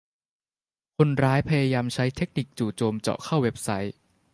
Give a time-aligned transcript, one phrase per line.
[0.97, 3.95] คนร้ายพยายามใช้เทคนิคจู่โจมเจาะเข้าเว็บไซต์